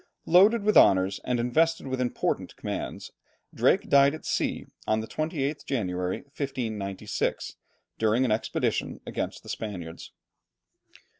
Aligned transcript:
Loaded 0.25 0.63
with 0.63 0.75
honours, 0.77 1.19
and 1.23 1.39
invested 1.39 1.85
with 1.85 2.01
important 2.01 2.55
commands, 2.55 3.11
Drake 3.53 3.87
died 3.87 4.15
at 4.15 4.25
sea 4.25 4.65
on 4.87 4.99
the 4.99 5.05
28th 5.05 5.63
January, 5.67 6.21
1596, 6.35 7.57
during 7.99 8.25
an 8.25 8.31
expedition 8.31 8.99
against 9.05 9.43
the 9.43 9.49
Spaniards. 9.49 10.11